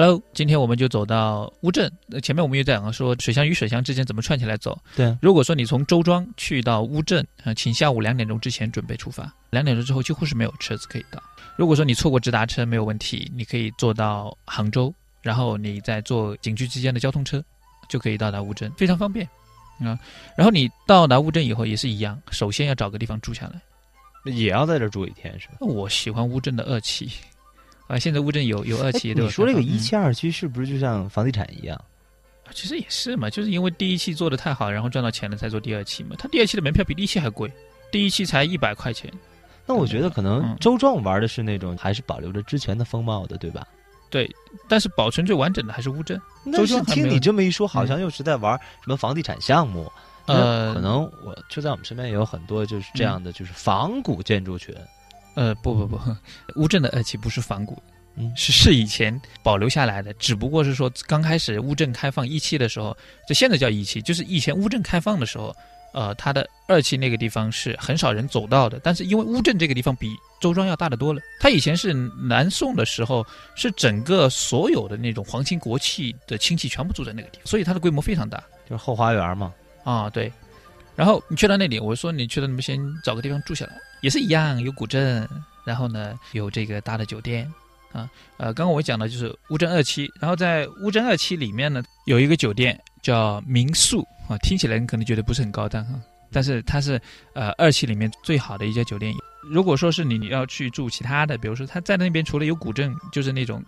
[0.00, 1.90] Hello，今天我们就走到乌镇。
[2.12, 4.80] 呃前面我们也讲了说水乡与水乡之间怎么串起来走。
[4.94, 9.28] 对，如果说你从周庄去到乌镇，呃，请下午两点钟之前准备出发。
[9.50, 11.20] 两点钟之后几乎是没有车子可以到。
[11.56, 17.42] 如果说你错过直达车没有问题，你可以坐到杭州，然后你再坐景区之间的交通车，
[17.88, 19.28] 就可以到达乌镇，非常方便
[19.80, 19.98] 啊。
[20.36, 23.60] 然后你到达乌镇以后也是一样，首先要找个地方住下来。
[24.30, 25.54] 也要在这儿住一天是吧？
[25.58, 27.10] 我喜欢乌镇的二期，
[27.88, 31.76] 啊，现在乌镇有有二期，对你说这个一嗯期二期是不是就像房地产一样？
[32.52, 36.14] 其实也是嘛，就是因为第一期做的太好，然后赚到钱了才做第二期嘛。
[36.18, 37.50] 他第二期的门票比第一期还贵，
[37.90, 39.12] 第一期才一百块钱。
[39.66, 43.66] 那我觉得可能嗯周庄玩的是那种还是保留着之前的风貌的，对吧？
[44.10, 44.30] 对，
[44.66, 46.18] 但是保存最完整的还是乌镇。
[46.46, 49.90] 但是庄听你这么一说，好像又是在玩什么房地产项目。
[50.26, 54.74] 那呃，可能我就在我们身边也有很多就是这样的，就是仿古建筑群。
[55.34, 55.98] 呃，不不不，
[56.56, 57.80] 乌镇的二期不是仿古，
[58.16, 62.96] 嗯是是以前保留下来的，只不过是说刚开始乌镇开放一期的时候，
[63.28, 65.54] 就现在叫一期，就是以前乌镇开放的时候，
[65.92, 73.24] 呃，它的二期那个地方是很少人走到的，但是因为乌镇这个地方比周庄要大得多了，它以前是南宋的时候
[73.54, 80.32] 是整个所有的那种皇亲国戚的亲戚全部住在那个地方，所以它的规模非常大就是后花园嘛，啊，对。
[80.98, 85.28] 然后你去到那里，我说你去到那边先找个地方住下来，也是一样，有古镇，
[85.64, 87.48] 然后呢有这个大的酒店，
[87.92, 95.94] 啊，呃，刚刚我讲的就是乌镇二期，然后在乌镇二期里面呢有一个酒店叫民宿啊，听起来你可能觉得不是很高档哈，
[96.32, 97.00] 但是它是
[97.32, 99.14] 呃二期里面最好的一家酒店。
[99.48, 103.64] 如果说是你你要去住其他的，比如说他在那边除了有古镇，就是那种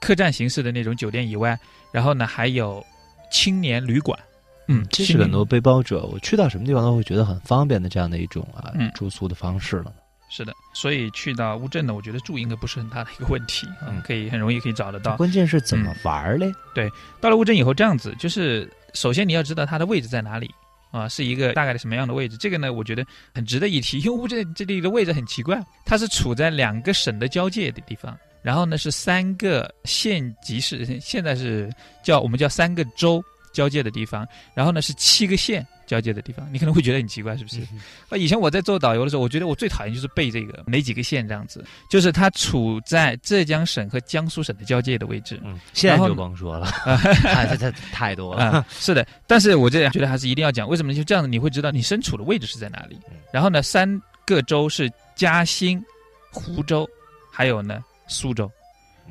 [0.00, 1.58] 客栈形式的那种酒店以外，
[1.92, 2.82] 然后呢还有
[3.30, 4.18] 青年旅馆，
[4.68, 9.92] 嗯，这是很多背包者，我去到什么地方都会觉得很方便的这样的一种啊嗯住宿的方式了。
[10.34, 15.16] 是的，所以去到乌镇呢，我觉得住应该不是很大的一个问题啊，嗯可以很容易可以找得到。
[15.16, 16.50] 关键是怎么玩嘞？
[16.74, 16.90] 对
[17.20, 20.50] 到了乌镇以后，这样子就是首先你要知道它的位置在哪里
[20.90, 22.36] 啊，是一个大概的什么样的位置。
[22.38, 31.70] 这个呢，我觉得很值得一提，因为乌镇这里的位置很奇怪，它是处在两个省的交界的地方，然后呢是三个县级市，现在是
[32.02, 33.22] 叫我们叫三个州
[33.52, 36.48] 交界的地方，然后呢是七个县交界的地方。
[36.52, 37.60] 你可能会觉得很奇怪，是不是？
[38.08, 45.40] 啊，以前我在做导游的时候，我觉得我最讨厌就是背这个哪几个县这样子，就是它处在浙江省和江苏省的交界的位置。
[45.44, 46.66] 嗯，现在就甭说了，
[47.22, 48.44] 太太太太多了。
[48.44, 50.96] 啊、是的，但是我这觉得还是一定要讲，为什么呢？
[50.96, 53.16] 就这样子，你会知道你身处的位置是在哪里嗯。
[53.32, 55.82] 然后呢，三个州是嘉兴、
[56.30, 56.88] 湖州，
[57.30, 58.50] 还有呢苏州，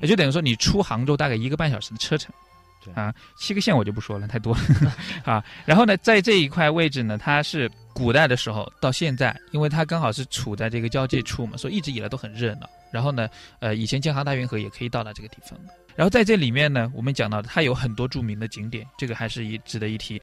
[0.01, 2.33] 也就等于说你出杭州大概一个半小时的车程。
[2.93, 4.61] 啊，七个县我就不说了，太多了
[5.23, 5.43] 啊。
[5.65, 12.69] 然后呢，在这一块位置呢，它是古代的时候到现在，因为它刚好是处在这个交界处嘛，所以一直以来都很热闹。
[12.91, 15.57] 然后呢，呃，以前京杭大运河也可以到达这个地方。
[15.95, 20.19] 然后在这里面呢，我们讲到它有很多著名的景点，这个还是一值得一提。